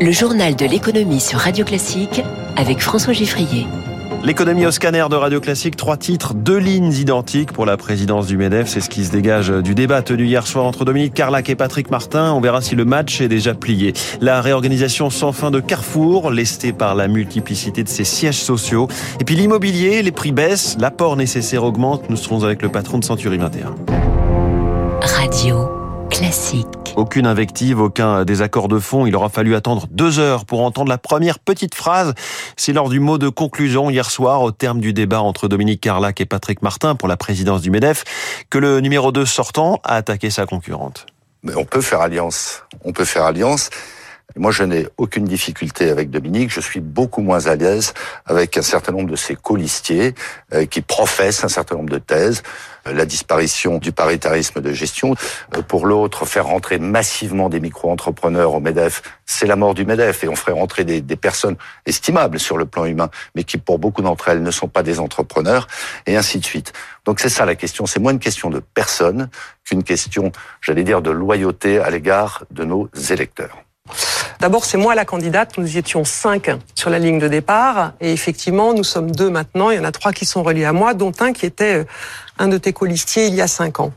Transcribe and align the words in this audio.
Le 0.00 0.12
journal 0.12 0.56
de 0.56 0.66
l'économie 0.66 1.20
sur 1.20 1.38
Radio 1.38 1.64
Classique 1.64 2.22
avec 2.56 2.80
François 2.80 3.12
Giffrier. 3.12 3.66
L'économie 4.22 4.66
au 4.66 4.70
scanner 4.70 5.04
de 5.08 5.14
Radio 5.14 5.40
Classique, 5.40 5.76
trois 5.76 5.96
titres, 5.96 6.34
deux 6.34 6.58
lignes 6.58 6.92
identiques 6.92 7.52
pour 7.52 7.64
la 7.64 7.76
présidence 7.76 8.26
du 8.26 8.36
MEDEF. 8.36 8.66
C'est 8.66 8.80
ce 8.80 8.90
qui 8.90 9.04
se 9.04 9.12
dégage 9.12 9.50
du 9.50 9.74
débat 9.74 10.02
tenu 10.02 10.24
hier 10.24 10.46
soir 10.46 10.64
entre 10.64 10.84
Dominique 10.84 11.14
Carlac 11.14 11.48
et 11.48 11.54
Patrick 11.54 11.90
Martin. 11.90 12.32
On 12.32 12.40
verra 12.40 12.60
si 12.60 12.74
le 12.74 12.84
match 12.84 13.20
est 13.20 13.28
déjà 13.28 13.54
plié. 13.54 13.92
La 14.20 14.40
réorganisation 14.40 15.10
sans 15.10 15.32
fin 15.32 15.50
de 15.50 15.60
Carrefour, 15.60 16.30
lestée 16.30 16.72
par 16.72 16.94
la 16.94 17.08
multiplicité 17.08 17.84
de 17.84 17.88
ses 17.88 18.04
sièges 18.04 18.40
sociaux. 18.40 18.88
Et 19.20 19.24
puis 19.24 19.36
l'immobilier, 19.36 20.02
les 20.02 20.12
prix 20.12 20.32
baissent, 20.32 20.76
l'apport 20.80 21.16
nécessaire 21.16 21.62
augmente. 21.62 22.10
Nous 22.10 22.16
serons 22.16 22.42
avec 22.42 22.62
le 22.62 22.68
patron 22.68 22.98
de 22.98 23.04
Century 23.04 23.38
21. 23.38 23.74
Radio 25.02 25.68
Classique. 26.10 26.85
Aucune 26.96 27.26
invective, 27.26 27.78
aucun 27.78 28.24
désaccord 28.24 28.68
de 28.68 28.78
fond. 28.78 29.04
Il 29.04 29.14
aura 29.14 29.28
fallu 29.28 29.54
attendre 29.54 29.86
deux 29.90 30.18
heures 30.18 30.46
pour 30.46 30.62
entendre 30.62 30.88
la 30.88 30.96
première 30.96 31.38
petite 31.38 31.74
phrase. 31.74 32.14
C'est 32.56 32.72
lors 32.72 32.88
du 32.88 33.00
mot 33.00 33.18
de 33.18 33.28
conclusion 33.28 33.90
hier 33.90 34.10
soir, 34.10 34.40
au 34.40 34.50
terme 34.50 34.80
du 34.80 34.94
débat 34.94 35.20
entre 35.20 35.46
Dominique 35.46 35.82
Carlac 35.82 36.22
et 36.22 36.24
Patrick 36.24 36.62
Martin 36.62 36.94
pour 36.94 37.06
la 37.06 37.18
présidence 37.18 37.60
du 37.60 37.70
MEDEF, 37.70 38.04
que 38.48 38.56
le 38.56 38.80
numéro 38.80 39.12
2 39.12 39.26
sortant 39.26 39.78
a 39.84 39.96
attaqué 39.96 40.30
sa 40.30 40.46
concurrente. 40.46 41.04
Mais 41.42 41.54
on 41.54 41.66
peut 41.66 41.82
faire 41.82 42.00
alliance. 42.00 42.62
On 42.82 42.92
peut 42.92 43.04
faire 43.04 43.26
alliance. 43.26 43.68
Moi, 44.36 44.50
je 44.50 44.64
n'ai 44.64 44.86
aucune 44.98 45.24
difficulté 45.24 45.88
avec 45.88 46.10
Dominique. 46.10 46.50
Je 46.50 46.60
suis 46.60 46.80
beaucoup 46.80 47.22
moins 47.22 47.46
à 47.46 47.56
l'aise 47.56 47.94
avec 48.26 48.58
un 48.58 48.62
certain 48.62 48.92
nombre 48.92 49.08
de 49.08 49.16
ses 49.16 49.34
colistiers 49.34 50.14
euh, 50.52 50.66
qui 50.66 50.82
professent 50.82 51.42
un 51.42 51.48
certain 51.48 51.76
nombre 51.76 51.88
de 51.88 51.98
thèses. 51.98 52.42
Euh, 52.86 52.92
la 52.92 53.06
disparition 53.06 53.78
du 53.78 53.92
paritarisme 53.92 54.60
de 54.60 54.72
gestion. 54.72 55.14
Euh, 55.56 55.62
pour 55.62 55.86
l'autre, 55.86 56.26
faire 56.26 56.46
rentrer 56.46 56.78
massivement 56.78 57.48
des 57.48 57.60
micro-entrepreneurs 57.60 58.52
au 58.52 58.60
MEDEF, 58.60 59.02
c'est 59.24 59.46
la 59.46 59.56
mort 59.56 59.72
du 59.72 59.86
MEDEF. 59.86 60.24
Et 60.24 60.28
on 60.28 60.36
ferait 60.36 60.52
rentrer 60.52 60.84
des, 60.84 61.00
des, 61.00 61.16
personnes 61.16 61.56
estimables 61.86 62.38
sur 62.38 62.58
le 62.58 62.66
plan 62.66 62.84
humain, 62.84 63.08
mais 63.34 63.44
qui, 63.44 63.56
pour 63.56 63.78
beaucoup 63.78 64.02
d'entre 64.02 64.28
elles, 64.28 64.42
ne 64.42 64.50
sont 64.50 64.68
pas 64.68 64.82
des 64.82 65.00
entrepreneurs, 65.00 65.66
et 66.06 66.16
ainsi 66.16 66.38
de 66.38 66.44
suite. 66.44 66.74
Donc 67.06 67.20
c'est 67.20 67.30
ça 67.30 67.46
la 67.46 67.54
question. 67.54 67.86
C'est 67.86 68.00
moins 68.00 68.12
une 68.12 68.18
question 68.18 68.50
de 68.50 68.60
personne 68.60 69.30
qu'une 69.64 69.82
question, 69.82 70.30
j'allais 70.60 70.84
dire, 70.84 71.00
de 71.00 71.10
loyauté 71.10 71.78
à 71.78 71.88
l'égard 71.88 72.44
de 72.50 72.64
nos 72.64 72.90
électeurs. 73.10 73.56
D'abord, 74.40 74.64
c'est 74.64 74.76
moi 74.76 74.94
la 74.94 75.04
candidate. 75.04 75.56
Nous 75.58 75.76
étions 75.78 76.04
cinq 76.04 76.50
sur 76.74 76.90
la 76.90 76.98
ligne 76.98 77.18
de 77.18 77.28
départ. 77.28 77.92
Et 78.00 78.12
effectivement, 78.12 78.74
nous 78.74 78.84
sommes 78.84 79.10
deux 79.10 79.30
maintenant. 79.30 79.70
Il 79.70 79.76
y 79.76 79.80
en 79.80 79.84
a 79.84 79.92
trois 79.92 80.12
qui 80.12 80.26
sont 80.26 80.42
reliés 80.42 80.64
à 80.64 80.72
moi, 80.72 80.94
dont 80.94 81.12
un 81.20 81.32
qui 81.32 81.46
était 81.46 81.78
euh, 81.78 81.84
un 82.38 82.48
de 82.48 82.58
tes 82.58 82.72
colistiers 82.72 83.26
il 83.26 83.34
y 83.34 83.40
a 83.40 83.48
cinq 83.48 83.80
ans. 83.80 83.92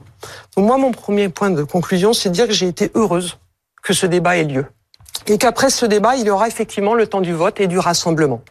Donc 0.55 0.65
moi, 0.65 0.77
mon 0.77 0.91
premier 0.91 1.29
point 1.29 1.49
de 1.49 1.63
conclusion, 1.63 2.13
c'est 2.13 2.29
de 2.29 2.33
dire 2.33 2.47
que 2.47 2.53
j'ai 2.53 2.67
été 2.67 2.91
heureuse 2.95 3.37
que 3.83 3.93
ce 3.93 4.05
débat 4.05 4.37
ait 4.37 4.43
lieu. 4.43 4.65
Et 5.27 5.37
qu'après 5.37 5.69
ce 5.69 5.85
débat, 5.85 6.15
il 6.15 6.25
y 6.25 6.29
aura 6.29 6.47
effectivement 6.47 6.93
le 6.93 7.05
temps 7.05 7.21
du 7.21 7.33
vote 7.33 7.59
et 7.59 7.67
du 7.67 7.77
rassemblement. 7.77 8.41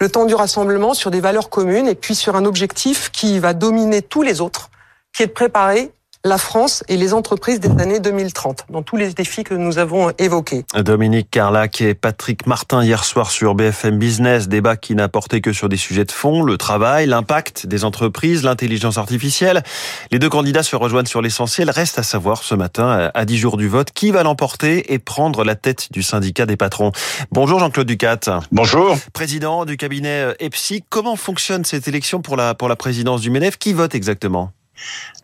Le 0.00 0.08
temps 0.08 0.26
du 0.26 0.34
rassemblement 0.34 0.94
sur 0.94 1.10
des 1.10 1.20
valeurs 1.20 1.50
communes 1.50 1.86
et 1.86 1.94
puis 1.94 2.14
sur 2.14 2.36
un 2.36 2.44
objectif 2.44 3.10
qui 3.10 3.38
va 3.38 3.54
dominer 3.54 4.02
tous 4.02 4.22
les 4.22 4.40
autres, 4.40 4.70
qui 5.12 5.22
est 5.22 5.26
de 5.26 5.32
préparer 5.32 5.92
la 6.24 6.36
France 6.36 6.84
et 6.88 6.98
les 6.98 7.14
entreprises 7.14 7.60
des 7.60 7.70
années 7.80 7.98
2030, 7.98 8.66
dans 8.68 8.82
tous 8.82 8.96
les 8.96 9.14
défis 9.14 9.42
que 9.42 9.54
nous 9.54 9.78
avons 9.78 10.10
évoqués. 10.18 10.64
Dominique 10.74 11.30
Carlac 11.30 11.80
et 11.80 11.94
Patrick 11.94 12.46
Martin 12.46 12.84
hier 12.84 13.04
soir 13.04 13.30
sur 13.30 13.54
BFM 13.54 13.98
Business, 13.98 14.46
débat 14.46 14.76
qui 14.76 14.94
n'a 14.94 15.08
porté 15.08 15.40
que 15.40 15.54
sur 15.54 15.70
des 15.70 15.78
sujets 15.78 16.04
de 16.04 16.12
fond, 16.12 16.42
le 16.42 16.58
travail, 16.58 17.06
l'impact 17.06 17.66
des 17.66 17.84
entreprises, 17.84 18.42
l'intelligence 18.42 18.98
artificielle. 18.98 19.62
Les 20.10 20.18
deux 20.18 20.28
candidats 20.28 20.62
se 20.62 20.76
rejoignent 20.76 21.06
sur 21.06 21.22
l'essentiel. 21.22 21.70
Reste 21.70 21.98
à 21.98 22.02
savoir 22.02 22.42
ce 22.42 22.54
matin, 22.54 23.10
à 23.14 23.24
10 23.24 23.38
jours 23.38 23.56
du 23.56 23.68
vote, 23.68 23.90
qui 23.90 24.10
va 24.10 24.22
l'emporter 24.22 24.92
et 24.92 24.98
prendre 24.98 25.42
la 25.42 25.54
tête 25.54 25.90
du 25.90 26.02
syndicat 26.02 26.44
des 26.44 26.56
patrons. 26.56 26.92
Bonjour 27.32 27.60
Jean-Claude 27.60 27.86
Ducat. 27.86 28.40
Bonjour. 28.52 28.98
Président 29.14 29.64
du 29.64 29.78
cabinet 29.78 30.34
EPSI, 30.38 30.84
comment 30.90 31.16
fonctionne 31.16 31.64
cette 31.64 31.88
élection 31.88 32.20
pour 32.20 32.36
la, 32.36 32.54
pour 32.54 32.68
la 32.68 32.76
présidence 32.76 33.22
du 33.22 33.30
MEDEF 33.30 33.56
Qui 33.56 33.72
vote 33.72 33.94
exactement? 33.94 34.52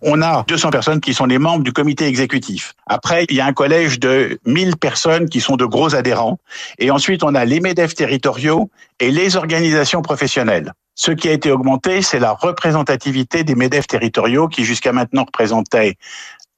On 0.02 0.22
a 0.22 0.44
200 0.46 0.70
personnes 0.70 1.00
qui 1.00 1.14
sont 1.14 1.26
les 1.26 1.38
membres 1.38 1.64
du 1.64 1.72
comité 1.72 2.06
exécutif. 2.06 2.74
Après, 2.86 3.26
il 3.30 3.36
y 3.36 3.40
a 3.40 3.46
un 3.46 3.52
collège 3.52 3.98
de 3.98 4.38
1000 4.46 4.76
personnes 4.76 5.28
qui 5.28 5.40
sont 5.40 5.56
de 5.56 5.64
gros 5.64 5.94
adhérents. 5.94 6.38
Et 6.78 6.90
ensuite, 6.90 7.22
on 7.24 7.34
a 7.34 7.44
les 7.44 7.60
MEDEF 7.60 7.94
territoriaux 7.94 8.70
et 9.00 9.10
les 9.10 9.36
organisations 9.36 10.02
professionnelles. 10.02 10.72
Ce 10.98 11.10
qui 11.10 11.28
a 11.28 11.32
été 11.32 11.50
augmenté, 11.50 12.00
c'est 12.00 12.18
la 12.18 12.32
représentativité 12.32 13.44
des 13.44 13.54
MEDEF 13.54 13.86
territoriaux 13.86 14.48
qui 14.48 14.64
jusqu'à 14.64 14.92
maintenant 14.92 15.24
représentaient 15.24 15.96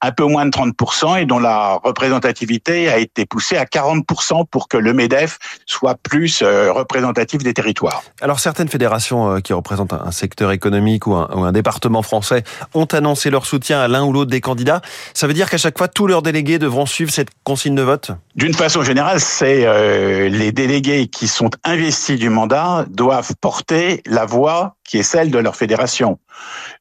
un 0.00 0.12
peu 0.12 0.24
moins 0.24 0.46
de 0.46 0.50
30% 0.50 1.20
et 1.20 1.26
dont 1.26 1.38
la 1.38 1.80
représentativité 1.82 2.88
a 2.88 2.98
été 2.98 3.26
poussée 3.26 3.56
à 3.56 3.64
40% 3.64 4.46
pour 4.50 4.68
que 4.68 4.76
le 4.76 4.92
MEDEF 4.92 5.38
soit 5.66 5.96
plus 5.96 6.42
euh, 6.42 6.72
représentatif 6.72 7.42
des 7.42 7.54
territoires. 7.54 8.02
Alors 8.20 8.40
certaines 8.40 8.68
fédérations 8.68 9.34
euh, 9.34 9.40
qui 9.40 9.52
représentent 9.52 9.92
un 9.92 10.10
secteur 10.10 10.52
économique 10.52 11.06
ou 11.06 11.14
un, 11.14 11.28
ou 11.34 11.44
un 11.44 11.52
département 11.52 12.02
français 12.02 12.44
ont 12.74 12.86
annoncé 12.86 13.30
leur 13.30 13.46
soutien 13.46 13.80
à 13.80 13.88
l'un 13.88 14.04
ou 14.04 14.12
l'autre 14.12 14.30
des 14.30 14.40
candidats. 14.40 14.80
Ça 15.14 15.26
veut 15.26 15.34
dire 15.34 15.50
qu'à 15.50 15.58
chaque 15.58 15.78
fois, 15.78 15.88
tous 15.88 16.06
leurs 16.06 16.22
délégués 16.22 16.58
devront 16.58 16.86
suivre 16.86 17.10
cette 17.10 17.30
consigne 17.44 17.74
de 17.74 17.82
vote? 17.82 18.10
D'une 18.34 18.54
façon 18.54 18.82
générale, 18.82 19.20
c'est 19.20 19.66
euh, 19.66 20.28
les 20.28 20.52
délégués 20.52 21.08
qui 21.08 21.28
sont 21.28 21.50
investis 21.64 22.18
du 22.18 22.28
mandat 22.28 22.86
doivent 22.88 23.32
porter 23.40 24.02
la 24.06 24.26
voix 24.26 24.76
qui 24.88 24.98
est 24.98 25.02
celle 25.02 25.30
de 25.30 25.38
leur 25.38 25.54
fédération. 25.54 26.18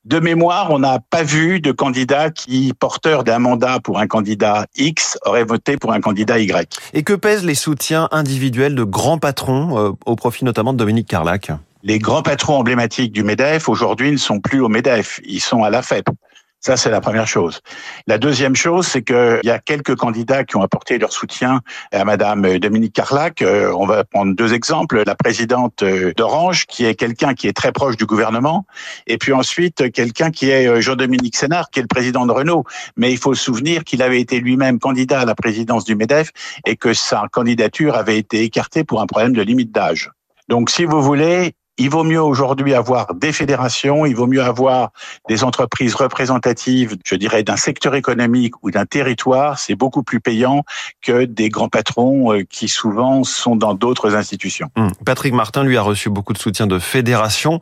De 0.05 0.19
mémoire, 0.19 0.71
on 0.71 0.79
n'a 0.79 0.99
pas 0.99 1.23
vu 1.23 1.59
de 1.59 1.73
candidat 1.73 2.29
qui, 2.29 2.73
d'un 3.23 3.39
mandat 3.39 3.79
pour 3.79 3.99
un 3.99 4.07
candidat 4.07 4.65
X, 4.75 5.17
aurait 5.25 5.43
voté 5.43 5.77
pour 5.77 5.93
un 5.93 6.01
candidat 6.01 6.39
Y. 6.39 6.79
Et 6.93 7.03
que 7.03 7.13
pèsent 7.13 7.45
les 7.45 7.55
soutiens 7.55 8.09
individuels 8.11 8.75
de 8.75 8.83
grands 8.83 9.17
patrons, 9.17 9.77
euh, 9.77 9.91
au 10.05 10.15
profit 10.15 10.43
notamment 10.43 10.73
de 10.73 10.77
Dominique 10.77 11.07
Carlac? 11.07 11.51
Les 11.83 11.99
grands 11.99 12.21
patrons 12.21 12.55
emblématiques 12.55 13.13
du 13.13 13.23
MEDEF, 13.23 13.69
aujourd'hui, 13.69 14.11
ne 14.11 14.17
sont 14.17 14.39
plus 14.39 14.59
au 14.59 14.67
MEDEF, 14.67 15.21
ils 15.23 15.39
sont 15.39 15.63
à 15.63 15.69
la 15.69 15.81
FEP. 15.81 16.09
Ça, 16.59 16.75
c'est 16.75 16.89
la 16.89 17.01
première 17.01 17.27
chose. 17.27 17.61
La 18.07 18.17
deuxième 18.17 18.55
chose, 18.55 18.87
c'est 18.87 19.03
qu'il 19.03 19.41
y 19.43 19.49
a 19.49 19.59
quelques 19.59 19.95
candidats 19.95 20.43
qui 20.43 20.55
ont 20.55 20.63
apporté 20.63 20.97
leur 20.97 21.11
soutien 21.11 21.61
à 21.91 22.03
Madame 22.03 22.57
Dominique 22.57 22.93
Carlac. 22.93 23.43
Euh, 23.43 23.71
on 23.77 23.85
va 23.85 24.03
prendre 24.03 24.35
deux 24.35 24.53
exemples. 24.53 25.03
La 25.05 25.15
présidente 25.15 25.83
euh, 25.83 26.13
d'Orange, 26.17 26.65
qui 26.65 26.85
est 26.85 26.95
quelqu'un 26.95 27.35
qui 27.35 27.47
est 27.47 27.53
très 27.53 27.71
proche 27.71 27.95
du 27.95 28.07
gouvernement, 28.07 28.65
et 29.05 29.19
puis 29.19 29.33
ensuite 29.33 29.91
quelqu'un 29.91 30.31
qui 30.31 30.49
est 30.49 30.67
euh, 30.67 30.81
Jean-Dominique 30.81 31.37
Sénard, 31.37 31.69
qui 31.69 31.79
est 31.79 31.83
le 31.83 31.87
président 31.87 32.25
de 32.25 32.31
Renault. 32.31 32.63
Mais 32.95 33.11
il 33.11 33.17
faut 33.19 33.35
se 33.35 33.43
souvenir 33.43 33.83
qu'il 33.83 34.01
avait 34.01 34.19
été 34.19 34.39
lui-même 34.39 34.79
candidat 34.79 35.21
à 35.21 35.25
la 35.25 35.35
présidence 35.35 35.85
du 35.85 35.95
MEDEF 35.95 36.31
et 36.65 36.75
que 36.75 36.93
sa 36.93 37.25
candidature 37.31 37.95
avait 37.95 38.17
été 38.17 38.41
écartée 38.41 38.83
pour 38.83 38.99
un 38.99 39.05
problème 39.05 39.33
de 39.33 39.43
limite 39.43 39.71
d'âge. 39.71 40.11
Donc, 40.49 40.71
si 40.71 40.85
vous 40.85 41.01
voulez, 41.03 41.53
il 41.77 41.89
vaut 41.89 42.03
mieux 42.03 42.21
aujourd'hui 42.21 42.73
avoir 42.73 43.13
des 43.13 43.31
fédérations, 43.31 44.05
il 44.05 44.15
vaut 44.15 44.27
mieux 44.27 44.41
avoir 44.41 44.91
des 45.29 45.43
entreprises 45.43 45.95
représentatives, 45.95 46.97
je 47.05 47.15
dirais, 47.15 47.43
d'un 47.43 47.57
secteur 47.57 47.95
économique 47.95 48.53
ou 48.63 48.71
d'un 48.71 48.85
territoire. 48.85 49.59
C'est 49.59 49.75
beaucoup 49.75 50.03
plus 50.03 50.19
payant 50.19 50.63
que 51.01 51.25
des 51.25 51.49
grands 51.49 51.69
patrons 51.69 52.33
euh, 52.33 52.43
qui 52.43 52.67
souvent 52.67 53.23
sont 53.23 53.55
dans 53.55 53.73
d'autres 53.73 54.15
institutions. 54.15 54.69
Hum. 54.75 54.91
Patrick 55.05 55.33
Martin, 55.33 55.63
lui, 55.63 55.77
a 55.77 55.81
reçu 55.81 56.09
beaucoup 56.09 56.33
de 56.33 56.39
soutien 56.39 56.67
de 56.67 56.79
fédérations. 56.79 57.59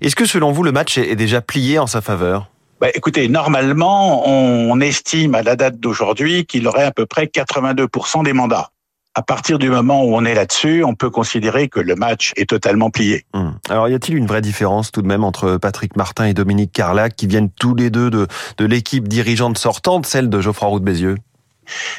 Est-ce 0.00 0.16
que, 0.16 0.24
selon 0.24 0.52
vous, 0.52 0.62
le 0.62 0.72
match 0.72 0.98
est 0.98 1.16
déjà 1.16 1.40
plié 1.40 1.78
en 1.78 1.86
sa 1.86 2.00
faveur? 2.00 2.48
Bah, 2.80 2.88
écoutez, 2.94 3.28
normalement, 3.28 4.28
on 4.28 4.80
estime 4.80 5.36
à 5.36 5.42
la 5.42 5.54
date 5.54 5.78
d'aujourd'hui 5.78 6.46
qu'il 6.46 6.66
aurait 6.66 6.84
à 6.84 6.90
peu 6.90 7.06
près 7.06 7.26
82% 7.26 8.24
des 8.24 8.32
mandats 8.32 8.70
à 9.14 9.22
partir 9.22 9.58
du 9.58 9.68
moment 9.68 10.04
où 10.04 10.14
on 10.14 10.24
est 10.24 10.34
là-dessus, 10.34 10.84
on 10.84 10.94
peut 10.94 11.10
considérer 11.10 11.68
que 11.68 11.80
le 11.80 11.94
match 11.94 12.32
est 12.36 12.48
totalement 12.48 12.90
plié. 12.90 13.24
Hum. 13.34 13.58
Alors, 13.68 13.88
y 13.88 13.94
a-t-il 13.94 14.16
une 14.16 14.26
vraie 14.26 14.40
différence 14.40 14.90
tout 14.90 15.02
de 15.02 15.06
même 15.06 15.24
entre 15.24 15.58
Patrick 15.58 15.96
Martin 15.96 16.26
et 16.26 16.34
Dominique 16.34 16.72
Carlac, 16.72 17.14
qui 17.14 17.26
viennent 17.26 17.50
tous 17.50 17.74
les 17.74 17.90
deux 17.90 18.10
de, 18.10 18.26
de 18.58 18.64
l'équipe 18.64 19.08
dirigeante 19.08 19.58
sortante, 19.58 20.06
celle 20.06 20.30
de 20.30 20.40
Geoffroy 20.40 20.68
Roux 20.68 20.80
de 20.80 20.84
Bézieux? 20.84 21.16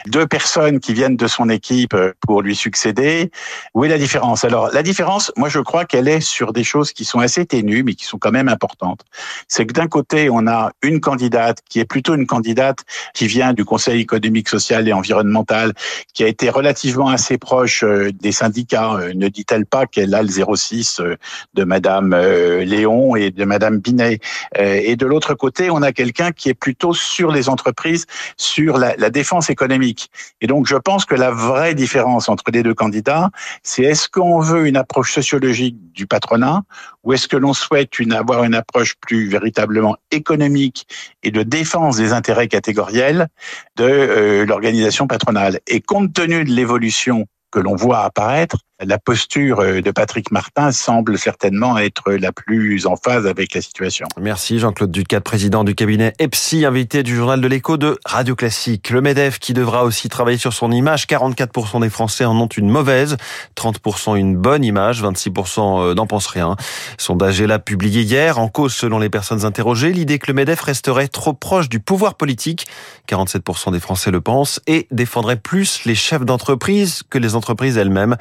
Deux 0.08 0.28
personnes 0.28 0.80
qui 0.80 0.94
viennent 0.94 1.18
de 1.18 1.28
son 1.28 1.50
équipe 1.50 1.96
pour 2.22 2.42
lui 2.42 2.56
succéder. 2.56 3.32
Où 3.74 3.86
est 3.86 3.90
la 3.90 3.98
différence? 3.98 4.44
Alors 4.44 4.70
la 4.72 4.84
différence, 4.84 5.32
moi 5.38 5.50
je 5.50 5.60
crois 5.60 5.86
qu'elle 5.86 6.08
est 6.08 6.22
sur 6.22 6.54
des 6.54 6.64
choses 6.64 6.94
qui 6.94 7.06
sont 7.06 7.20
assez 7.20 7.46
ténues, 7.46 7.84
mais 7.84 7.94
qui 7.94 8.06
sont 8.06 8.18
quand 8.18 8.32
même 8.32 8.50
importantes. 8.50 9.02
C'est 9.48 9.66
que 9.66 9.74
d'un 9.74 9.88
côté, 9.88 10.30
on 10.30 10.48
a 10.48 10.72
une 10.82 11.00
candidate 11.00 11.60
qui 11.70 11.80
est 11.80 11.86
plutôt 11.86 12.16
une 12.16 12.28
candidate 12.28 12.80
qui 13.14 13.28
vient 13.28 13.54
du 13.54 13.66
Conseil 13.66 14.02
économique, 14.02 14.50
social 14.50 14.88
et 14.88 14.94
environnemental, 14.94 15.74
qui 16.14 16.24
a 16.24 16.28
été 16.28 16.50
relativement 16.50 17.10
assez 17.10 17.38
proche 17.38 17.84
euh, 17.84 18.12
des 18.12 18.32
syndicats. 18.32 18.94
Euh, 18.94 19.14
ne 19.14 19.28
dit-elle 19.28 19.66
pas 19.66 19.86
qu'elle 19.86 20.14
a 20.14 20.22
le 20.22 20.30
06 20.30 21.00
euh, 21.00 21.16
de 21.54 21.64
Madame 21.64 22.16
Léon 22.16 23.16
et 23.16 23.32
de 23.32 23.46
Madame 23.46 23.80
Binet 23.80 24.20
Et 24.58 24.96
de 24.96 25.06
l'autre 25.06 25.34
côté, 25.34 25.70
on 25.70 25.82
a 25.82 25.92
quelqu'un 25.92 26.32
qui 26.32 26.50
est 26.50 26.54
plutôt 26.54 26.94
sur 26.94 27.32
les 27.32 27.50
entreprises, 27.50 28.06
sur 28.38 28.78
la, 28.78 28.96
la 28.98 29.10
défense 29.10 29.50
économique. 29.54 30.10
Et 30.42 30.48
donc, 30.48 30.68
je 30.68 30.76
pense 30.76 31.06
que 31.06 31.16
la 31.16 31.32
vraie 31.32 31.76
différence 31.76 32.28
entre 32.28 32.44
les 32.52 32.64
deux 32.64 32.74
candidats, 32.74 33.30
c'est 33.64 33.84
est-ce 33.84 34.10
qu'on 34.10 34.40
veut 34.40 34.68
une 34.68 34.78
approche 34.78 35.14
sociologique 35.14 35.78
du 35.94 36.06
patronat 36.06 36.64
ou 37.04 37.14
est-ce 37.14 37.28
que 37.28 37.38
l'on 37.38 37.54
souhaite 37.54 37.90
avoir 38.12 38.44
une 38.44 38.56
approche 38.56 38.96
plus 39.00 39.28
véritablement 39.28 39.96
économique 40.12 40.88
et 41.22 41.32
de 41.32 41.44
défense 41.44 41.98
des 41.98 42.12
intérêts 42.14 42.48
catégoriels 42.48 43.28
de 43.76 43.84
euh, 43.84 44.46
l'organisation 44.46 45.08
patronale? 45.08 45.60
Et 45.68 45.80
compte 45.82 46.14
tenu 46.14 46.44
de 46.44 46.52
l'évolution 46.52 47.26
que 47.52 47.60
l'on 47.60 47.76
voit 47.76 48.00
apparaître, 48.00 48.58
la 48.86 48.98
posture 48.98 49.60
euh, 49.60 49.82
de 49.82 49.92
Patrick 49.92 50.32
Martin 50.32 50.72
semble 50.72 51.18
certainement 51.18 51.78
être 51.78 52.14
la 52.14 52.32
plus 52.32 52.86
en 52.86 52.96
phase 52.96 53.28
avec 53.28 53.54
la 53.54 53.62
situation. 53.62 54.08
Merci 54.20 54.60
Jean-Claude 54.60 54.92
Ducat, 54.92 55.22
président 55.22 55.64
du 55.64 55.76
cabinet 55.76 56.14
EPSI, 56.20 56.66
invité 56.66 57.04
du 57.04 57.16
journal 57.16 57.42
de 57.42 57.48
l'écho 57.48 57.78
de 57.78 58.00
Radio 58.06 58.36
Classique. 58.36 58.90
Le 58.90 59.02
MEDEF 59.02 59.40
qui 59.40 59.54
devra 59.54 59.84
aussi 59.84 60.10
travailler 60.10 60.38
sur 60.38 60.54
son 60.54 60.72
image. 60.72 61.08
44% 61.08 61.82
des 61.82 61.90
Français 61.90 62.26
en 62.26 62.40
ont 62.40 62.48
une 62.48 62.70
mauvaise, 62.70 63.18
30% 63.56 64.16
une 64.18 64.36
bonne 64.38 64.64
image, 64.64 65.04
26% 65.04 65.60
euh, 65.60 65.94
n'en 65.94 66.08
pensent 66.08 66.28
rien. 66.28 66.56
Sondage 66.98 67.42
là 67.42 67.60
publié 67.60 68.02
hier, 68.02 68.40
en 68.40 68.48
cause 68.48 68.74
selon 68.74 69.00
les 69.00 69.10
personnes 69.10 69.46
interrogées, 69.46 69.92
l'idée 69.92 70.20
que 70.20 70.28
le 70.28 70.34
MEDEF 70.34 70.62
resterait 70.62 71.08
trop 71.08 71.34
proche 71.34 71.70
du 71.70 71.80
pouvoir 71.80 72.16
politique, 72.16 72.68
47% 73.10 73.72
des 73.72 73.80
Français 73.80 74.12
le 74.12 74.22
pensent, 74.22 74.60
et 74.68 74.88
défendrait 74.92 75.38
plus 75.38 75.86
les 75.86 75.96
chefs 75.96 76.26
d'entreprise 76.26 77.04
que 77.10 77.18
les 77.18 77.36
entreprises 77.36 77.78
elles-mêmes. 77.78 78.18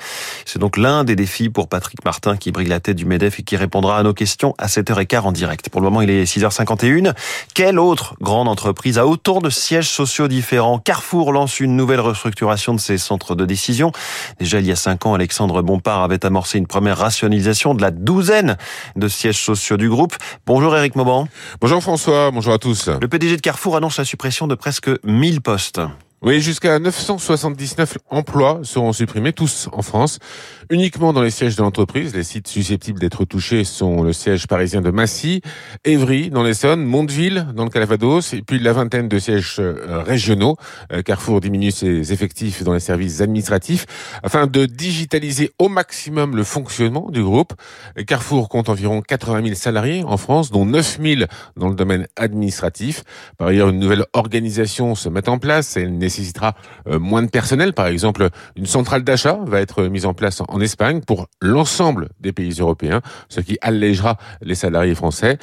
C'est 0.52 0.58
donc 0.58 0.76
l'un 0.76 1.02
des 1.02 1.16
défis 1.16 1.48
pour 1.48 1.66
Patrick 1.66 2.04
Martin 2.04 2.36
qui 2.36 2.52
brille 2.52 2.68
la 2.68 2.78
tête 2.78 2.98
du 2.98 3.06
MEDEF 3.06 3.40
et 3.40 3.42
qui 3.42 3.56
répondra 3.56 3.96
à 3.96 4.02
nos 4.02 4.12
questions 4.12 4.54
à 4.58 4.66
7h15 4.66 5.20
en 5.20 5.32
direct. 5.32 5.70
Pour 5.70 5.80
le 5.80 5.86
moment, 5.86 6.02
il 6.02 6.10
est 6.10 6.24
6h51. 6.24 7.14
Quelle 7.54 7.78
autre 7.78 8.16
grande 8.20 8.48
entreprise 8.48 8.98
a 8.98 9.06
autant 9.06 9.40
de 9.40 9.48
sièges 9.48 9.88
sociaux 9.88 10.28
différents? 10.28 10.78
Carrefour 10.78 11.32
lance 11.32 11.58
une 11.58 11.74
nouvelle 11.74 12.00
restructuration 12.00 12.74
de 12.74 12.80
ses 12.80 12.98
centres 12.98 13.34
de 13.34 13.46
décision. 13.46 13.92
Déjà, 14.40 14.60
il 14.60 14.66
y 14.66 14.72
a 14.72 14.76
cinq 14.76 15.06
ans, 15.06 15.14
Alexandre 15.14 15.62
Bompard 15.62 16.02
avait 16.02 16.26
amorcé 16.26 16.58
une 16.58 16.66
première 16.66 16.98
rationalisation 16.98 17.72
de 17.74 17.80
la 17.80 17.90
douzaine 17.90 18.58
de 18.94 19.08
sièges 19.08 19.42
sociaux 19.42 19.78
du 19.78 19.88
groupe. 19.88 20.16
Bonjour 20.44 20.76
Eric 20.76 20.96
Mauban. 20.96 21.28
Bonjour 21.62 21.80
François, 21.80 22.30
bonjour 22.30 22.52
à 22.52 22.58
tous. 22.58 22.90
Le 23.00 23.08
PDG 23.08 23.36
de 23.36 23.40
Carrefour 23.40 23.78
annonce 23.78 23.96
la 23.96 24.04
suppression 24.04 24.46
de 24.46 24.54
presque 24.54 24.90
1000 25.02 25.40
postes. 25.40 25.80
Oui, 26.24 26.40
jusqu'à 26.40 26.78
979 26.78 27.98
emplois 28.08 28.60
seront 28.62 28.92
supprimés, 28.92 29.32
tous 29.32 29.68
en 29.72 29.82
France, 29.82 30.20
uniquement 30.70 31.12
dans 31.12 31.20
les 31.20 31.30
sièges 31.30 31.56
de 31.56 31.62
l'entreprise. 31.62 32.14
Les 32.14 32.22
sites 32.22 32.46
susceptibles 32.46 33.00
d'être 33.00 33.24
touchés 33.24 33.64
sont 33.64 34.04
le 34.04 34.12
siège 34.12 34.46
parisien 34.46 34.82
de 34.82 34.90
Massy, 34.90 35.42
Évry 35.84 36.30
dans 36.30 36.44
l'Essonne, 36.44 36.84
Mondeville 36.84 37.48
dans 37.56 37.64
le 37.64 37.70
Calvados, 37.70 38.34
et 38.34 38.42
puis 38.42 38.60
la 38.60 38.72
vingtaine 38.72 39.08
de 39.08 39.18
sièges 39.18 39.56
euh, 39.58 40.04
régionaux. 40.06 40.54
Euh, 40.92 41.02
Carrefour 41.02 41.40
diminue 41.40 41.72
ses 41.72 42.12
effectifs 42.12 42.62
dans 42.62 42.74
les 42.74 42.78
services 42.78 43.20
administratifs 43.20 43.86
afin 44.22 44.46
de 44.46 44.64
digitaliser 44.64 45.50
au 45.58 45.68
maximum 45.68 46.36
le 46.36 46.44
fonctionnement 46.44 47.10
du 47.10 47.24
groupe. 47.24 47.52
Carrefour 48.06 48.48
compte 48.48 48.68
environ 48.68 49.02
80 49.02 49.42
000 49.42 49.54
salariés 49.56 50.04
en 50.04 50.16
France, 50.18 50.52
dont 50.52 50.66
9 50.66 51.00
000 51.02 51.22
dans 51.56 51.68
le 51.68 51.74
domaine 51.74 52.06
administratif. 52.14 53.02
Par 53.38 53.48
ailleurs, 53.48 53.70
une 53.70 53.80
nouvelle 53.80 54.04
organisation 54.12 54.94
se 54.94 55.08
met 55.08 55.28
en 55.28 55.38
place. 55.38 55.76
Nécessitera 56.12 56.54
euh, 56.88 56.98
moins 56.98 57.22
de 57.22 57.30
personnel. 57.30 57.72
Par 57.72 57.86
exemple, 57.86 58.28
une 58.56 58.66
centrale 58.66 59.02
d'achat 59.02 59.38
va 59.46 59.60
être 59.60 59.84
mise 59.84 60.06
en 60.06 60.14
place 60.14 60.42
en 60.46 60.60
Espagne 60.60 61.00
pour 61.00 61.26
l'ensemble 61.40 62.08
des 62.20 62.32
pays 62.32 62.52
européens, 62.58 63.00
ce 63.28 63.40
qui 63.40 63.58
allégera 63.62 64.16
les 64.42 64.54
salariés 64.54 64.94
français. 64.94 65.38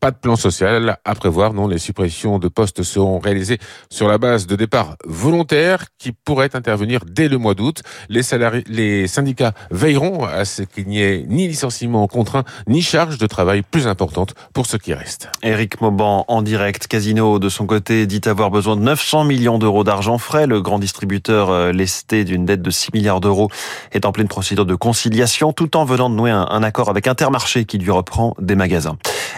Pas 0.00 0.10
de 0.10 0.16
plan 0.16 0.36
social 0.36 0.98
à 1.04 1.14
prévoir, 1.14 1.52
non. 1.54 1.66
Les 1.66 1.78
suppressions 1.78 2.38
de 2.38 2.48
postes 2.48 2.82
seront 2.82 3.18
réalisées 3.18 3.58
sur 3.90 4.08
la 4.08 4.18
base 4.18 4.46
de 4.46 4.56
départ 4.56 4.96
volontaires 5.04 5.86
qui 5.98 6.12
pourraient 6.12 6.54
intervenir 6.54 7.00
dès 7.04 7.28
le 7.28 7.38
mois 7.38 7.54
d'août. 7.54 7.82
Les 8.08 8.22
les 8.68 9.06
syndicats 9.08 9.52
veilleront 9.70 10.24
à 10.24 10.44
ce 10.44 10.62
qu'il 10.62 10.86
n'y 10.86 11.02
ait 11.02 11.24
ni 11.28 11.48
licenciement 11.48 12.06
contraint, 12.06 12.44
ni 12.66 12.82
charge 12.82 13.18
de 13.18 13.26
travail 13.26 13.62
plus 13.62 13.86
importante 13.86 14.34
pour 14.54 14.66
ceux 14.66 14.78
qui 14.78 14.94
restent. 14.94 15.30
Éric 15.42 15.80
Mauban 15.80 16.24
en 16.28 16.42
direct. 16.42 16.86
Casino, 16.86 17.38
de 17.38 17.48
son 17.48 17.66
côté, 17.66 18.06
dit 18.06 18.20
avoir 18.26 18.50
besoin 18.50 18.76
de 18.76 18.82
900 18.82 19.24
millions 19.24 19.58
d'euros 19.58 19.84
d'argent 19.84 20.11
frais. 20.18 20.46
Le 20.46 20.60
grand 20.60 20.78
distributeur 20.78 21.50
euh, 21.50 21.72
lesté 21.72 22.24
d'une 22.24 22.44
dette 22.44 22.62
de 22.62 22.70
6 22.70 22.92
milliards 22.94 23.20
d'euros 23.20 23.48
est 23.92 24.04
en 24.06 24.12
pleine 24.12 24.28
procédure 24.28 24.66
de 24.66 24.74
conciliation 24.74 25.52
tout 25.52 25.76
en 25.76 25.84
venant 25.84 26.10
de 26.10 26.14
nouer 26.14 26.30
un, 26.30 26.62
accord 26.62 26.88
avec 26.88 27.06
Intermarché 27.06 27.64
qui 27.64 27.78
lui 27.78 27.90
reprend 27.90 28.34
des 28.38 28.54
magasins. 28.54 28.96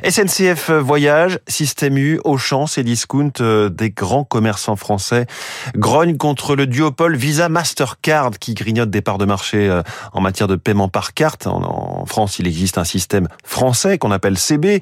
SNCF 0.08 0.70
Voyage, 0.70 1.38
Système 1.48 1.96
U, 1.96 2.20
Auchan, 2.24 2.66
et 2.76 2.82
Discount, 2.82 3.32
euh, 3.40 3.68
des 3.68 3.90
grands 3.90 4.24
commerçants 4.24 4.76
français 4.76 5.26
grognent 5.76 6.16
contre 6.16 6.56
le 6.56 6.66
duopole 6.66 7.16
Visa 7.16 7.48
Mastercard 7.48 8.32
qui 8.38 8.54
grignote 8.54 8.90
des 8.90 9.00
parts 9.00 9.18
de 9.18 9.24
marché 9.24 9.68
euh, 9.68 9.82
en 10.12 10.20
matière 10.20 10.48
de 10.48 10.56
paiement 10.56 10.88
par 10.88 11.14
carte. 11.14 11.46
En 11.46 12.04
France, 12.06 12.38
il 12.38 12.46
existe 12.46 12.78
un 12.78 12.84
système 12.84 13.28
français 13.44 13.98
qu'on 13.98 14.10
appelle 14.10 14.38
CB 14.38 14.80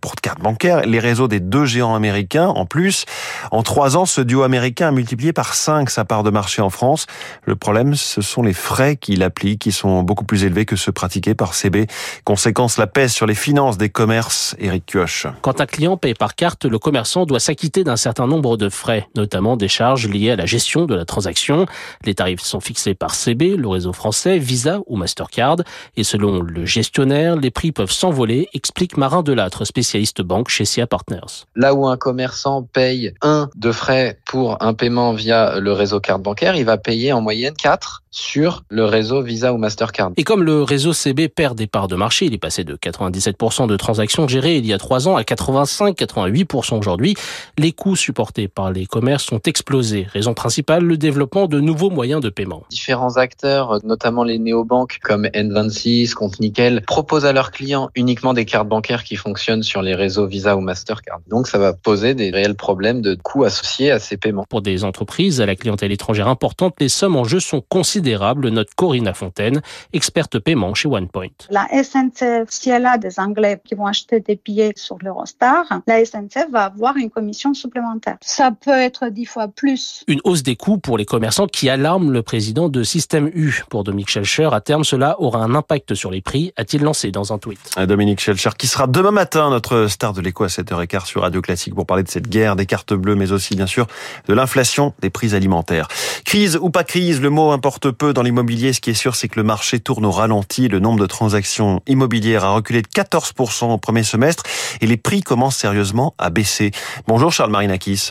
pour 0.00 0.14
carte 0.14 0.40
bancaire. 0.40 0.82
Les 0.82 0.98
réseaux 0.98 1.28
des 1.28 1.40
deux 1.40 1.64
géants 1.64 1.94
américains, 1.94 2.48
en 2.48 2.66
plus, 2.66 3.04
en 3.50 3.62
trois 3.62 3.96
ans, 3.96 4.06
ce 4.06 4.20
duo 4.20 4.42
américain 4.42 4.88
a 4.88 4.90
multiplié 4.90 5.19
par 5.32 5.54
5 5.54 5.90
sa 5.90 6.04
part 6.04 6.22
de 6.22 6.30
marché 6.30 6.62
en 6.62 6.70
France. 6.70 7.06
Le 7.44 7.56
problème, 7.56 7.94
ce 7.94 8.22
sont 8.22 8.42
les 8.42 8.52
frais 8.52 8.96
qu'il 8.96 9.22
applique, 9.22 9.60
qui 9.60 9.72
sont 9.72 10.02
beaucoup 10.02 10.24
plus 10.24 10.44
élevés 10.44 10.64
que 10.64 10.76
ceux 10.76 10.92
pratiqués 10.92 11.34
par 11.34 11.54
CB. 11.54 11.86
Conséquence, 12.24 12.78
la 12.78 12.86
pèse 12.86 13.12
sur 13.12 13.26
les 13.26 13.34
finances 13.34 13.78
des 13.78 13.88
commerces. 13.88 14.56
Eric 14.58 14.86
Kioch. 14.86 15.26
Quand 15.42 15.60
un 15.60 15.66
client 15.66 15.96
paye 15.96 16.14
par 16.14 16.34
carte, 16.34 16.64
le 16.64 16.78
commerçant 16.78 17.26
doit 17.26 17.40
s'acquitter 17.40 17.84
d'un 17.84 17.96
certain 17.96 18.26
nombre 18.26 18.56
de 18.56 18.68
frais, 18.68 19.08
notamment 19.14 19.56
des 19.56 19.68
charges 19.68 20.08
liées 20.08 20.30
à 20.30 20.36
la 20.36 20.46
gestion 20.46 20.86
de 20.86 20.94
la 20.94 21.04
transaction. 21.04 21.66
Les 22.04 22.14
tarifs 22.14 22.40
sont 22.40 22.60
fixés 22.60 22.94
par 22.94 23.14
CB, 23.14 23.56
le 23.56 23.68
réseau 23.68 23.92
français, 23.92 24.38
Visa 24.38 24.80
ou 24.86 24.96
Mastercard. 24.96 25.56
Et 25.96 26.04
selon 26.04 26.40
le 26.40 26.64
gestionnaire, 26.64 27.36
les 27.36 27.50
prix 27.50 27.72
peuvent 27.72 27.90
s'envoler, 27.90 28.48
explique 28.54 28.96
Marin 28.96 29.22
Delattre, 29.22 29.64
spécialiste 29.66 30.22
banque 30.22 30.48
chez 30.48 30.64
SIA 30.64 30.86
Partners. 30.86 31.46
Là 31.56 31.74
où 31.74 31.86
un 31.86 31.96
commerçant 31.96 32.62
paye 32.62 33.12
un 33.22 33.48
de 33.56 33.72
frais 33.72 34.18
pour 34.26 34.62
un 34.62 34.74
paiement 34.74 35.09
via 35.12 35.58
le 35.58 35.72
réseau 35.72 36.00
carte 36.00 36.22
bancaire, 36.22 36.56
il 36.56 36.64
va 36.64 36.78
payer 36.78 37.12
en 37.12 37.20
moyenne 37.20 37.54
4 37.54 38.02
sur 38.10 38.64
le 38.68 38.84
réseau 38.84 39.22
Visa 39.22 39.52
ou 39.52 39.56
Mastercard. 39.56 40.10
Et 40.16 40.24
comme 40.24 40.42
le 40.42 40.62
réseau 40.62 40.92
CB 40.92 41.28
perd 41.28 41.56
des 41.56 41.66
parts 41.66 41.88
de 41.88 41.96
marché, 41.96 42.26
il 42.26 42.34
est 42.34 42.38
passé 42.38 42.64
de 42.64 42.76
97% 42.76 43.68
de 43.68 43.76
transactions 43.76 44.26
gérées 44.26 44.56
il 44.56 44.66
y 44.66 44.72
a 44.72 44.78
3 44.78 45.08
ans 45.08 45.16
à 45.16 45.22
85-88% 45.22 46.78
aujourd'hui, 46.78 47.14
les 47.58 47.72
coûts 47.72 47.96
supportés 47.96 48.48
par 48.48 48.72
les 48.72 48.86
commerces 48.86 49.30
ont 49.32 49.40
explosé. 49.44 50.06
Raison 50.12 50.34
principale, 50.34 50.84
le 50.84 50.96
développement 50.96 51.46
de 51.46 51.60
nouveaux 51.60 51.90
moyens 51.90 52.20
de 52.20 52.30
paiement. 52.30 52.64
Différents 52.70 53.16
acteurs, 53.16 53.78
notamment 53.84 54.24
les 54.24 54.38
néobanques 54.38 54.98
comme 55.02 55.26
N26, 55.26 56.14
Compte 56.14 56.40
Nickel, 56.40 56.82
proposent 56.86 57.26
à 57.26 57.32
leurs 57.32 57.52
clients 57.52 57.90
uniquement 57.94 58.34
des 58.34 58.44
cartes 58.44 58.68
bancaires 58.68 59.04
qui 59.04 59.16
fonctionnent 59.16 59.62
sur 59.62 59.82
les 59.82 59.94
réseaux 59.94 60.26
Visa 60.26 60.56
ou 60.56 60.60
Mastercard. 60.60 61.20
Donc 61.28 61.46
ça 61.46 61.58
va 61.58 61.72
poser 61.72 62.14
des 62.14 62.30
réels 62.30 62.56
problèmes 62.56 63.02
de 63.02 63.14
coûts 63.14 63.44
associés 63.44 63.90
à 63.90 63.98
ces 63.98 64.16
paiements. 64.16 64.44
Pour 64.48 64.62
des 64.62 64.84
entreprises 64.84 65.40
à 65.40 65.46
la 65.46 65.54
clientèle 65.54 65.92
étrangère 65.92 66.28
importante, 66.28 66.74
les 66.80 66.88
sommes 66.88 67.16
en 67.16 67.24
jeu 67.24 67.40
sont 67.40 67.62
considérables, 67.68 67.99
note 68.00 68.68
Corinna 68.74 69.14
Fontaine, 69.14 69.60
experte 69.92 70.38
paiement 70.38 70.74
chez 70.74 70.88
OnePoint. 70.88 71.28
La 71.50 71.66
SNCF, 71.70 72.48
si 72.48 72.70
elle 72.70 72.86
a 72.86 72.98
des 72.98 73.18
Anglais 73.18 73.60
qui 73.64 73.74
vont 73.74 73.86
acheter 73.86 74.20
des 74.20 74.40
billets 74.42 74.72
sur 74.76 74.96
l'Eurostar, 75.00 75.64
la 75.86 76.04
SNCF 76.04 76.50
va 76.50 76.64
avoir 76.64 76.96
une 76.96 77.10
commission 77.10 77.54
supplémentaire. 77.54 78.16
Ça 78.20 78.50
peut 78.50 78.70
être 78.70 79.08
dix 79.08 79.26
fois 79.26 79.48
plus. 79.48 80.04
Une 80.08 80.20
hausse 80.24 80.42
des 80.42 80.56
coûts 80.56 80.78
pour 80.78 80.98
les 80.98 81.04
commerçants 81.04 81.46
qui 81.46 81.68
alarme 81.68 82.12
le 82.12 82.22
président 82.22 82.68
de 82.68 82.82
Système 82.82 83.30
U. 83.34 83.62
Pour 83.68 83.84
Dominique 83.84 84.10
Schelcher, 84.10 84.48
à 84.52 84.60
terme, 84.60 84.84
cela 84.84 85.20
aura 85.20 85.42
un 85.42 85.54
impact 85.54 85.94
sur 85.94 86.10
les 86.10 86.20
prix, 86.20 86.52
a-t-il 86.56 86.82
lancé 86.82 87.10
dans 87.10 87.32
un 87.32 87.38
tweet. 87.38 87.58
Dominique 87.86 88.20
Schelcher, 88.20 88.50
qui 88.56 88.66
sera 88.66 88.86
demain 88.86 89.10
matin 89.10 89.50
notre 89.50 89.86
star 89.86 90.12
de 90.12 90.20
l'écho 90.20 90.44
à 90.44 90.48
7h15 90.48 91.06
sur 91.06 91.22
Radio 91.22 91.40
Classique 91.40 91.74
pour 91.74 91.86
parler 91.86 92.02
de 92.02 92.08
cette 92.08 92.28
guerre 92.28 92.56
des 92.56 92.66
cartes 92.66 92.94
bleues, 92.94 93.14
mais 93.14 93.32
aussi, 93.32 93.56
bien 93.56 93.66
sûr, 93.66 93.86
de 94.28 94.34
l'inflation 94.34 94.94
des 95.00 95.10
prix 95.10 95.34
alimentaires. 95.34 95.88
Crise 96.24 96.58
ou 96.60 96.70
pas 96.70 96.84
crise, 96.84 97.20
le 97.20 97.30
mot 97.30 97.50
importe 97.50 97.89
peu 97.92 98.12
dans 98.12 98.22
l'immobilier. 98.22 98.72
Ce 98.72 98.80
qui 98.80 98.90
est 98.90 98.94
sûr, 98.94 99.14
c'est 99.14 99.28
que 99.28 99.38
le 99.38 99.44
marché 99.44 99.80
tourne 99.80 100.04
au 100.04 100.10
ralenti. 100.10 100.68
Le 100.68 100.78
nombre 100.78 101.00
de 101.00 101.06
transactions 101.06 101.82
immobilières 101.86 102.44
a 102.44 102.50
reculé 102.50 102.82
de 102.82 102.88
14% 102.88 103.72
au 103.72 103.78
premier 103.78 104.02
semestre 104.02 104.44
et 104.80 104.86
les 104.86 104.96
prix 104.96 105.22
commencent 105.22 105.56
sérieusement 105.56 106.14
à 106.18 106.30
baisser. 106.30 106.70
Bonjour 107.06 107.32
Charles 107.32 107.50
Marinakis. 107.50 108.10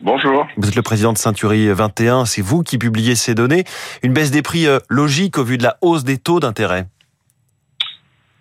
Bonjour. 0.00 0.46
Vous 0.56 0.68
êtes 0.68 0.76
le 0.76 0.82
président 0.82 1.12
de 1.12 1.18
Ceinturie 1.18 1.68
21. 1.68 2.24
C'est 2.24 2.42
vous 2.42 2.62
qui 2.62 2.78
publiez 2.78 3.14
ces 3.14 3.34
données. 3.34 3.64
Une 4.02 4.12
baisse 4.12 4.30
des 4.30 4.42
prix 4.42 4.66
euh, 4.66 4.78
logique 4.88 5.36
au 5.38 5.44
vu 5.44 5.58
de 5.58 5.62
la 5.62 5.76
hausse 5.82 6.04
des 6.04 6.16
taux 6.16 6.40
d'intérêt. 6.40 6.86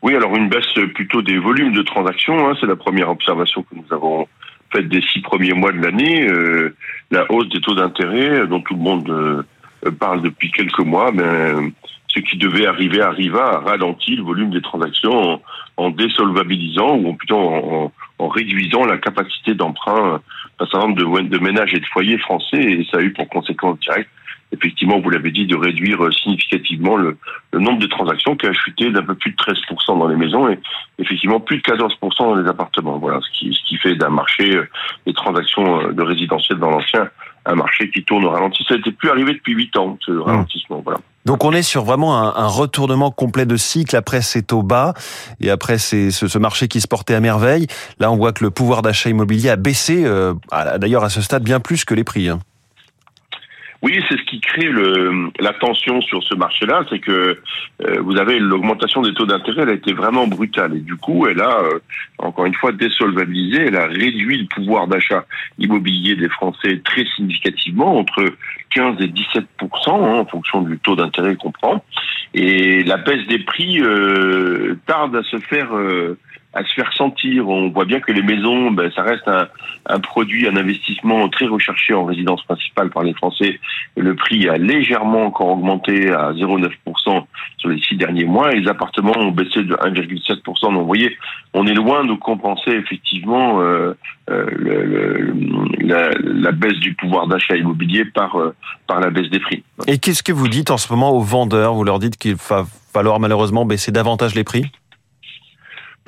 Oui, 0.02 0.16
alors 0.16 0.34
une 0.36 0.48
baisse 0.48 0.74
plutôt 0.96 1.22
des 1.22 1.38
volumes 1.38 1.74
de 1.74 1.82
transactions. 1.82 2.50
Hein. 2.50 2.54
c'est 2.60 2.68
la 2.68 2.78
première 2.78 3.10
observation 3.10 3.64
que 3.64 3.76
nous 3.76 3.92
avons 3.92 4.28
fait 4.72 4.84
des 4.84 5.02
six 5.02 5.22
premiers 5.22 5.54
mois 5.54 5.72
de 5.72 5.80
l'année, 5.80 6.28
euh, 6.28 6.76
la 7.12 7.30
hausse 7.32 7.50
des 7.50 7.62
taux 7.62 7.76
d'intérêt 7.76 8.42
euh, 8.42 8.48
dont 8.48 8.62
tout 8.62 8.76
le 8.76 8.82
monde 8.82 9.10
euh, 9.10 9.44
parle 10.00 10.22
depuis 10.22 10.52
quelques 10.52 10.80
mois, 10.80 11.12
ben, 11.12 11.72
ce 12.08 12.20
qui 12.20 12.38
devait 12.38 12.66
arriver 12.66 13.02
arriva, 13.02 13.46
a 13.46 13.60
ralenti 13.60 14.16
le 14.16 14.24
volume 14.24 14.50
des 14.50 14.62
transactions 14.62 15.42
en, 15.78 15.90
désolvabilisant 15.92 16.98
ou 16.98 17.14
plutôt 17.14 17.92
en, 18.20 18.28
réduisant 18.28 18.86
la 18.86 18.98
capacité 18.98 19.54
d'emprunt 19.54 20.20
d'un 20.60 20.66
certain 20.66 20.88
nombre 20.88 21.22
de, 21.22 21.38
ménages 21.38 21.74
et 21.74 21.80
de 21.80 21.86
foyers 21.86 22.18
français 22.18 22.62
et 22.62 22.88
ça 22.92 22.98
a 22.98 23.02
eu 23.02 23.14
pour 23.14 23.30
conséquence 23.30 23.80
directe 23.80 24.10
effectivement, 24.52 25.00
vous 25.00 25.10
l'avez 25.10 25.32
dit, 25.32 25.46
de 25.46 25.56
réduire 25.56 26.04
euh, 26.04 26.12
significativement 26.12 26.98
le, 26.98 27.18
nombre 27.54 27.80
de 27.80 27.88
transactions 27.88 28.36
qui 28.36 28.48
a 28.48 28.54
chuté 28.54 28.90
d'un 28.90 29.04
peu 29.04 29.16
plus 29.16 29.32
de 29.32 29.36
13% 29.36 30.00
dans 30.00 30.08
les 30.08 30.16
maisons 30.16 30.50
et 30.50 30.60
effectivement 30.98 31.40
plus 31.40 31.58
de 31.58 31.62
14% 31.62 32.18
dans 32.20 32.36
les 32.36 32.50
appartements. 32.50 32.98
Voilà, 32.98 33.20
ce 33.22 33.40
qui, 33.40 33.54
ce 33.54 33.64
qui 33.68 33.78
fait 33.78 33.96
d'un 33.96 34.10
marché 34.10 34.56
euh, 34.56 34.68
des 35.06 35.14
transactions 35.14 35.82
euh, 35.82 35.94
de 35.94 36.02
résidentiel 36.02 36.58
dans 36.58 36.72
l'ancien 36.72 37.10
un 37.46 37.56
marché 37.56 37.90
qui 37.90 38.04
tourne 38.04 38.26
au 38.26 38.30
ralenti. 38.30 38.64
Ça 38.68 38.76
n'était 38.76 38.92
plus 38.92 39.10
arrivé 39.10 39.34
depuis 39.34 39.54
8 39.54 39.78
ans, 39.78 39.98
ce 40.06 40.12
ralentissement. 40.12 40.82
Voilà. 40.84 41.00
Donc 41.26 41.44
on 41.44 41.52
est 41.52 41.62
sur 41.62 41.84
vraiment 41.84 42.18
un, 42.18 42.48
retournement 42.48 43.12
complet 43.12 43.46
de 43.46 43.58
cycle 43.58 43.96
après 43.96 44.22
ces 44.22 44.42
taux 44.42 44.64
bas 44.64 44.94
et 45.40 45.50
après 45.50 45.78
ces, 45.78 46.12
ce, 46.12 46.38
marché 46.38 46.68
qui 46.68 46.82
se 46.82 46.88
portait 46.88 47.14
à 47.14 47.20
merveille. 47.20 47.68
Là, 48.00 48.12
on 48.12 48.18
voit 48.18 48.34
que 48.34 48.44
le 48.44 48.52
pouvoir 48.52 48.82
d'achat 48.82 49.10
immobilier 49.10 49.50
a 49.50 49.56
baissé, 49.56 50.06
d'ailleurs 50.78 51.04
à 51.04 51.10
ce 51.10 51.22
stade 51.22 51.44
bien 51.44 51.60
plus 51.60 51.86
que 51.86 51.94
les 51.94 52.04
prix. 52.04 52.30
Hein. 52.30 52.40
Oui, 53.82 54.04
c'est 54.10 54.18
ce 54.18 54.24
qui 54.24 54.42
crée 54.42 54.68
le, 54.68 55.32
la 55.40 55.54
tension 55.54 56.02
sur 56.02 56.22
ce 56.24 56.36
marché-là, 56.36 56.84
c'est 56.90 57.00
que 57.00 57.12
euh, 57.86 58.02
vous 58.02 58.18
avez 58.18 58.38
l'augmentation 58.38 59.02
des 59.02 59.14
taux 59.14 59.26
d'intérêt, 59.26 59.62
elle 59.62 59.70
a 59.70 59.74
été 59.74 59.94
vraiment 59.94 60.28
brutale. 60.28 60.76
Et 60.76 60.82
du 60.82 60.98
coup, 60.98 61.28
elle 61.28 61.40
a 61.40 61.60
euh, 61.60 61.80
encore 62.18 62.46
une 62.46 62.56
fois 62.56 62.74
désolvabilisé, 62.74 63.68
elle 63.68 63.78
a 63.78 63.88
réduit 63.88 64.38
le 64.40 64.48
pouvoir 64.48 64.88
d'achat 64.88 65.26
immobilier 65.60 66.16
des 66.16 66.28
Français 66.28 66.82
très 66.84 67.06
significativement, 67.16 67.98
entre 67.98 68.26
15 68.72 68.98
et 69.00 69.08
17% 69.08 69.44
hein, 69.88 69.94
en 69.94 70.26
fonction 70.26 70.62
du 70.62 70.78
taux 70.80 70.98
d'intérêt 70.98 71.38
qu'on 71.38 71.52
prend, 71.52 71.84
et 72.34 72.84
la 72.84 72.98
baisse 72.98 73.26
des 73.28 73.40
prix 73.40 73.80
euh, 73.82 74.78
tarde 74.88 75.16
à 75.16 75.24
se 75.24 75.38
faire 75.38 75.70
à 76.54 76.64
se 76.64 76.74
faire 76.74 76.92
sentir. 76.94 77.48
On 77.48 77.70
voit 77.70 77.86
bien 77.86 78.00
que 78.00 78.12
les 78.12 78.24
maisons, 78.24 78.72
ben, 78.72 78.92
ça 78.96 79.04
reste 79.04 79.30
un, 79.86 80.00
produit, 80.00 80.48
un 80.48 80.56
investissement 80.56 81.30
très 81.30 81.46
recherché 81.46 81.94
en 81.94 82.06
résidence 82.06 82.44
principale 82.44 82.90
par 82.90 83.04
les 83.04 83.14
Français. 83.14 83.60
Le 83.96 84.16
prix 84.16 84.50
a 84.50 84.58
légèrement 84.58 85.26
encore 85.26 85.50
augmenté 85.50 86.10
à 86.10 86.32
0,9% 86.34 87.24
sur 87.58 87.70
les 87.70 87.80
six 87.82 87.98
derniers 87.98 88.26
mois. 88.26 88.52
Les 88.52 88.68
appartements 88.68 89.18
ont 89.18 89.32
baissé 89.32 89.64
de 89.64 89.76
1,7%. 89.76 90.44
Donc 90.44 90.74
vous 90.74 90.86
voyez, 90.86 91.16
on 91.54 91.68
est 91.68 91.74
loin 91.74 92.04
de 92.04 92.14
compenser 92.14 92.72
effectivement 92.72 93.62
euh, 93.62 93.94
euh 94.30 94.46
le, 94.52 95.34
la, 95.82 96.10
la, 96.20 96.52
baisse 96.52 96.80
du 96.80 96.94
pouvoir 96.94 97.28
d'achat 97.28 97.56
immobilier 97.56 98.06
par, 98.06 98.36
euh, 98.38 98.56
par 98.88 99.00
la 99.00 99.10
baisse 99.12 99.30
des 99.30 99.40
prix. 99.40 99.64
Et 99.88 100.00
qu'est-ce 100.00 100.24
que 100.24 100.32
vous 100.32 100.48
dites 100.48 100.72
en 100.72 100.78
ce 100.78 100.92
moment 100.92 101.12
aux 101.12 101.22
vendeurs? 101.22 101.74
Vous 101.74 101.84
leur 101.84 102.00
dites 102.00 102.18
qu'il 102.18 102.36
va 102.36 102.66
falloir 102.92 103.20
malheureusement 103.20 103.66
baisser 103.66 103.92
davantage 103.92 104.34
les 104.36 104.44
prix? 104.44 104.66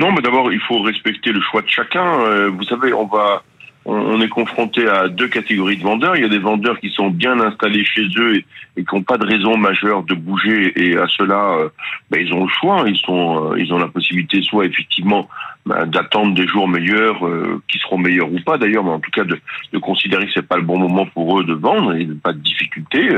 Non, 0.01 0.11
mais 0.11 0.21
d'abord, 0.21 0.51
il 0.51 0.59
faut 0.61 0.81
respecter 0.81 1.31
le 1.31 1.39
choix 1.41 1.61
de 1.61 1.69
chacun. 1.69 2.21
Euh, 2.21 2.49
vous 2.49 2.63
savez, 2.63 2.91
on 2.91 3.05
va, 3.05 3.43
on 3.85 4.21
est 4.21 4.29
confronté 4.29 4.87
à 4.87 5.07
deux 5.07 5.27
catégories 5.27 5.77
de 5.77 5.83
vendeurs. 5.83 6.15
Il 6.15 6.21
y 6.21 6.25
a 6.25 6.29
des 6.29 6.37
vendeurs 6.37 6.79
qui 6.79 6.89
sont 6.89 7.09
bien 7.09 7.39
installés 7.39 7.83
chez 7.83 8.07
eux 8.17 8.37
et, 8.37 8.45
qui 8.83 8.95
n'ont 8.95 9.01
pas 9.01 9.17
de 9.17 9.25
raison 9.25 9.57
majeure 9.57 10.03
de 10.03 10.13
bouger. 10.13 10.71
Et 10.75 10.97
à 10.97 11.07
cela, 11.07 11.57
euh, 11.57 11.69
ben, 12.11 12.21
ils 12.21 12.31
ont 12.31 12.43
le 12.43 12.49
choix. 12.49 12.83
Ils 12.87 12.97
sont, 12.97 13.53
euh, 13.53 13.59
ils 13.59 13.73
ont 13.73 13.79
la 13.79 13.87
possibilité 13.87 14.43
soit 14.43 14.65
effectivement 14.65 15.27
ben, 15.65 15.87
d'attendre 15.87 16.35
des 16.35 16.45
jours 16.47 16.67
meilleurs, 16.67 17.27
qui 17.67 17.79
seront 17.79 17.97
meilleurs 17.97 18.31
ou 18.31 18.39
pas 18.45 18.59
d'ailleurs, 18.59 18.83
mais 18.83 18.91
en 18.91 18.99
tout 18.99 19.11
cas 19.11 19.23
de, 19.23 19.39
de 19.73 19.77
considérer 19.79 20.27
que 20.27 20.31
c'est 20.33 20.47
pas 20.47 20.57
le 20.57 20.63
bon 20.63 20.77
moment 20.77 21.07
pour 21.07 21.39
eux 21.39 21.43
de 21.43 21.53
vendre 21.53 21.95
et 21.95 22.05
pas 22.05 22.33
de 22.33 22.39
difficulté. 22.39 23.09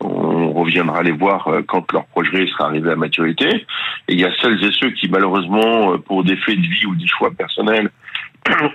On 0.00 0.52
reviendra 0.52 1.02
les 1.02 1.12
voir 1.12 1.48
quand 1.66 1.90
leur 1.92 2.04
projet 2.06 2.46
sera 2.48 2.66
arrivé 2.66 2.90
à 2.90 2.96
maturité. 2.96 3.66
Et 4.08 4.12
il 4.12 4.20
y 4.20 4.24
a 4.24 4.32
celles 4.42 4.62
et 4.62 4.72
ceux 4.72 4.90
qui 4.90 5.08
malheureusement, 5.08 5.98
pour 5.98 6.22
des 6.22 6.36
faits 6.36 6.56
de 6.56 6.66
vie 6.66 6.86
ou 6.86 6.94
des 6.94 7.06
choix 7.06 7.30
personnels, 7.30 7.90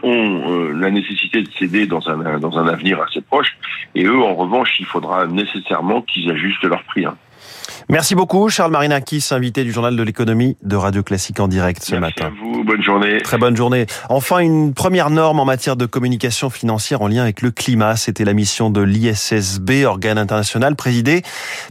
ont 0.03 0.51
euh, 0.51 0.71
la 0.73 0.89
nécessité 0.91 1.41
de 1.41 1.49
céder 1.51 1.87
dans 1.87 2.07
un, 2.09 2.39
dans 2.39 2.57
un 2.57 2.67
avenir 2.67 3.01
assez 3.01 3.21
proche. 3.21 3.57
Et 3.95 4.05
eux, 4.05 4.21
en 4.21 4.35
revanche, 4.35 4.79
il 4.79 4.85
faudra 4.85 5.27
nécessairement 5.27 6.01
qu'ils 6.01 6.31
ajustent 6.31 6.63
leur 6.63 6.83
prix. 6.83 7.05
Hein. 7.05 7.17
Merci 7.89 8.15
beaucoup, 8.15 8.49
Charles 8.49 8.71
Marinakis, 8.71 9.27
invité 9.31 9.63
du 9.63 9.71
journal 9.71 9.95
de 9.95 10.03
l'économie 10.03 10.57
de 10.63 10.75
Radio 10.75 11.03
Classique 11.03 11.39
en 11.39 11.47
direct 11.47 11.83
ce 11.83 11.95
Merci 11.95 12.21
matin. 12.21 12.33
À 12.33 12.41
vous, 12.41 12.63
bonne 12.63 12.81
journée. 12.81 13.21
Très 13.21 13.37
bonne 13.37 13.55
journée. 13.55 13.85
Enfin, 14.09 14.39
une 14.39 14.73
première 14.73 15.09
norme 15.09 15.39
en 15.39 15.45
matière 15.45 15.75
de 15.75 15.85
communication 15.85 16.49
financière 16.49 17.01
en 17.01 17.07
lien 17.07 17.23
avec 17.23 17.41
le 17.41 17.51
climat. 17.51 17.95
C'était 17.95 18.25
la 18.25 18.33
mission 18.33 18.69
de 18.69 18.81
l'ISSB, 18.81 19.85
organe 19.85 20.17
international 20.17 20.75
présidé 20.75 21.21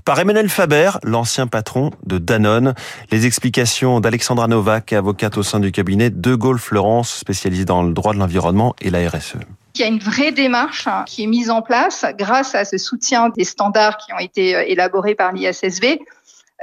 par 0.05 0.19
Emmanuel 0.19 0.49
Faber, 0.49 0.93
l'ancien 1.03 1.47
patron 1.47 1.91
de 2.07 2.19
Danone. 2.19 2.75
Les 3.11 3.27
explications 3.27 4.01
d'Alexandra 4.01 4.49
Novak, 4.49 4.93
avocate 4.93 5.37
au 5.39 5.43
sein 5.43 5.61
du 5.61 5.73
cabinet 5.73 6.11
de 6.11 6.35
Gaulle 6.35 6.59
Florence, 6.59 7.15
spécialisée 7.15 7.65
dans 7.65 7.83
le 7.83 7.93
droit 7.93 8.13
de 8.13 8.19
l'environnement 8.19 8.75
et 8.81 8.91
la 8.91 9.09
RSE. 9.09 9.37
Il 9.77 9.81
y 9.81 9.85
a 9.85 9.89
une 9.89 9.99
vraie 9.99 10.33
démarche 10.33 10.89
qui 11.05 11.25
est 11.25 11.27
mise 11.27 11.51
en 11.51 11.61
place 11.61 12.07
grâce 12.17 12.55
à 12.55 12.65
ce 12.65 12.79
soutien 12.79 13.29
des 13.29 13.45
standards 13.45 13.99
qui 13.99 14.11
ont 14.15 14.19
été 14.19 14.57
euh, 14.57 14.65
élaborés 14.67 15.15
par 15.15 15.33
l'ISSV 15.33 16.01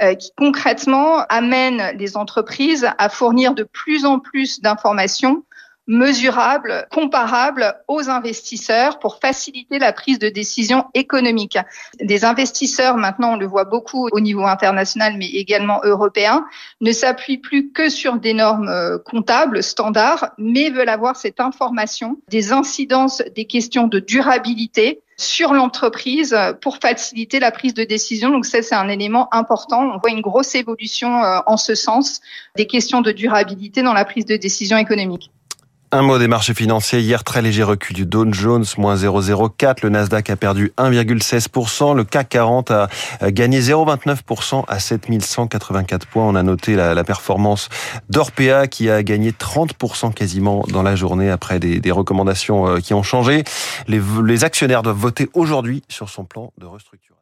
euh, 0.02 0.14
qui 0.16 0.32
concrètement 0.36 1.24
amène 1.28 1.96
les 1.96 2.16
entreprises 2.16 2.90
à 2.98 3.08
fournir 3.08 3.54
de 3.54 3.62
plus 3.62 4.04
en 4.04 4.18
plus 4.18 4.60
d'informations 4.60 5.44
mesurable, 5.86 6.86
comparable 6.90 7.74
aux 7.88 8.08
investisseurs 8.08 8.98
pour 8.98 9.18
faciliter 9.20 9.78
la 9.78 9.92
prise 9.92 10.18
de 10.18 10.28
décision 10.28 10.86
économique. 10.94 11.58
Des 12.00 12.24
investisseurs, 12.24 12.96
maintenant 12.96 13.34
on 13.34 13.36
le 13.36 13.46
voit 13.46 13.64
beaucoup 13.64 14.08
au 14.10 14.20
niveau 14.20 14.44
international 14.44 15.16
mais 15.18 15.28
également 15.28 15.80
européen, 15.84 16.46
ne 16.80 16.92
s'appuient 16.92 17.38
plus 17.38 17.70
que 17.72 17.88
sur 17.88 18.16
des 18.16 18.34
normes 18.34 18.68
euh, 18.68 18.98
comptables 18.98 19.62
standards, 19.62 20.30
mais 20.38 20.70
veulent 20.70 20.88
avoir 20.88 21.16
cette 21.16 21.40
information 21.40 22.18
des 22.28 22.52
incidences 22.52 23.22
des 23.34 23.44
questions 23.44 23.86
de 23.86 23.98
durabilité 23.98 25.02
sur 25.16 25.52
l'entreprise 25.52 26.36
pour 26.60 26.78
faciliter 26.78 27.38
la 27.38 27.50
prise 27.50 27.74
de 27.74 27.84
décision. 27.84 28.30
Donc 28.30 28.46
ça, 28.46 28.62
c'est 28.62 28.74
un 28.74 28.88
élément 28.88 29.32
important. 29.32 29.82
On 29.94 29.98
voit 29.98 30.10
une 30.10 30.20
grosse 30.20 30.54
évolution 30.54 31.22
euh, 31.22 31.38
en 31.46 31.56
ce 31.56 31.74
sens 31.74 32.20
des 32.56 32.66
questions 32.66 33.00
de 33.00 33.12
durabilité 33.12 33.82
dans 33.82 33.92
la 33.92 34.04
prise 34.04 34.26
de 34.26 34.36
décision 34.36 34.76
économique. 34.76 35.30
Un 35.94 36.02
mot 36.02 36.18
des 36.18 36.26
marchés 36.26 36.54
financiers. 36.54 36.98
Hier, 36.98 37.22
très 37.22 37.40
léger 37.40 37.62
recul 37.62 37.94
du 37.94 38.04
Dow 38.04 38.26
Jones, 38.32 38.64
moins 38.78 38.96
0,04. 38.96 39.76
Le 39.84 39.90
Nasdaq 39.90 40.28
a 40.28 40.34
perdu 40.34 40.72
1,16%. 40.76 41.94
Le 41.94 42.02
CAC 42.02 42.30
40 42.30 42.72
a 42.72 42.88
gagné 43.28 43.60
0,29% 43.60 44.64
à 44.66 44.80
7184 44.80 46.08
points. 46.08 46.24
On 46.24 46.34
a 46.34 46.42
noté 46.42 46.74
la, 46.74 47.04
performance 47.04 47.68
d'Orpea 48.10 48.66
qui 48.68 48.90
a 48.90 49.04
gagné 49.04 49.30
30% 49.30 50.12
quasiment 50.12 50.64
dans 50.66 50.82
la 50.82 50.96
journée 50.96 51.30
après 51.30 51.60
des, 51.60 51.90
recommandations 51.92 52.66
euh, 52.66 52.80
qui 52.80 52.92
ont 52.92 53.04
changé. 53.04 53.44
Les, 53.86 54.00
les 54.24 54.42
actionnaires 54.42 54.82
doivent 54.82 54.96
voter 54.96 55.28
aujourd'hui 55.32 55.84
sur 55.88 56.08
son 56.08 56.24
plan 56.24 56.52
de 56.58 56.66
restructuration. 56.66 57.13